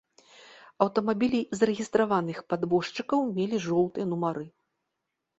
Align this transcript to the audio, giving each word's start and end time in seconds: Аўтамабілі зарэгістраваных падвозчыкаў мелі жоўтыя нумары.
Аўтамабілі 0.85 1.41
зарэгістраваных 1.59 2.39
падвозчыкаў 2.53 3.19
мелі 3.35 3.57
жоўтыя 3.67 4.05
нумары. 4.15 4.45